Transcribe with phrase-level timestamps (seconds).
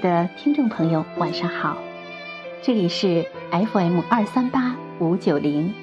[0.00, 1.76] 的听众朋友，晚上好，
[2.62, 5.74] 这里是 FM 二三八五九零，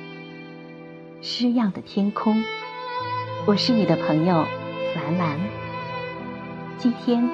[1.21, 2.43] 诗样的天空，
[3.45, 4.43] 我是你的朋友
[4.95, 5.39] 兰兰。
[6.79, 7.29] 今天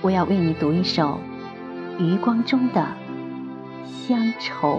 [0.00, 1.20] 我要为你读一首
[1.98, 2.80] 余光中的
[4.08, 4.78] 《乡愁》。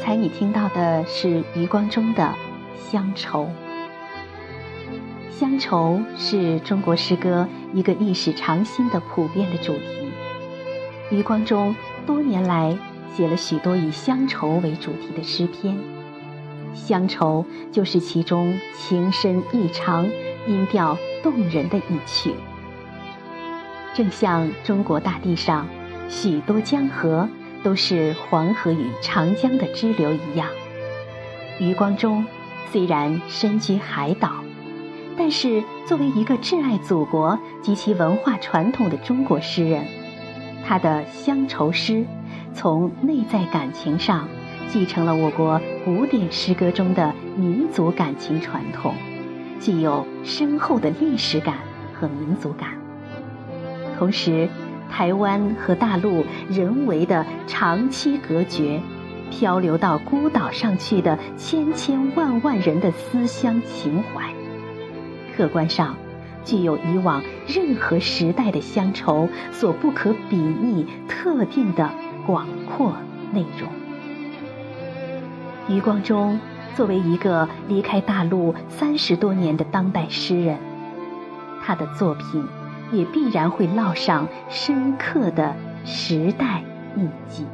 [0.00, 2.34] 刚才你听到的是余光中的
[2.90, 3.44] 《乡愁》。
[5.30, 10.10] 乡愁是中国诗歌一个历史长新的普遍的主题。
[11.10, 11.76] 余光中
[12.06, 12.74] 多年来
[13.14, 15.76] 写了许多以乡愁为主题的诗篇，
[16.72, 20.08] 乡愁就是其中情深意长、
[20.48, 22.32] 音调动人的一曲。
[23.92, 25.68] 正像中国大地上
[26.08, 27.28] 许多江河。
[27.62, 30.48] 都是黄河与长江的支流一样。
[31.58, 32.24] 余光中
[32.72, 34.32] 虽然身居海岛，
[35.16, 39.84] 但是作为一个挚爱祖国及其文化传统的中国诗人，
[40.66, 42.04] 他的乡愁诗
[42.54, 44.26] 从内在感情上
[44.68, 48.94] 继承了我国古典诗歌中的民族感情传统，
[49.60, 51.58] 具有深厚的历史感
[51.92, 52.70] 和民族感，
[53.98, 54.48] 同时。
[54.90, 58.80] 台湾和大陆人为的长期隔绝，
[59.30, 64.34] 漂流到孤岛上去的千千万万人的思乡情怀，
[65.36, 65.94] 客观上
[66.44, 71.90] 具有以往任何时代的乡愁所不可比拟特定的
[72.26, 72.92] 广阔
[73.32, 73.68] 内容。
[75.68, 76.38] 余光中
[76.74, 80.58] 作为一个离开大陆三十多年的当代诗人，
[81.64, 82.44] 他的作品。
[82.92, 86.62] 也必然会烙上深刻的时代
[86.96, 87.46] 印记。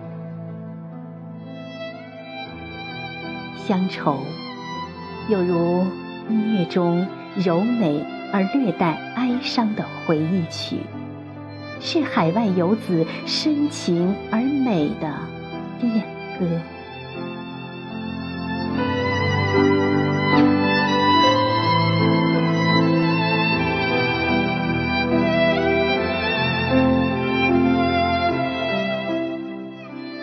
[3.56, 4.18] 乡愁，
[5.28, 5.84] 有如
[6.28, 10.80] 音乐中柔美而略带哀伤的回忆曲，
[11.80, 15.12] 是海外游子深情而美的
[15.80, 16.04] 恋
[16.38, 16.46] 歌。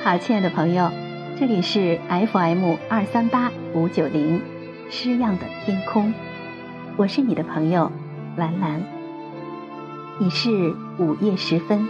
[0.04, 0.92] 好，亲爱的朋友，
[1.40, 4.42] 这里是 FM 二三八五九零，
[4.90, 6.14] 诗样的天空，
[6.98, 7.90] 我是你的朋友
[8.36, 8.84] 兰兰。
[10.20, 11.88] 已是午夜时分，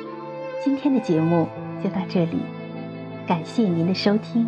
[0.64, 1.48] 今天的节目
[1.84, 2.38] 就到这里，
[3.26, 4.48] 感谢您的收听，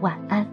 [0.00, 0.44] 晚安。